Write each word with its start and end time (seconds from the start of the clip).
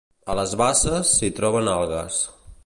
A 0.33 0.35
les 0.39 0.55
basses 0.61 1.11
s'hi 1.19 1.31
troben 1.41 1.71
algues. 1.75 2.19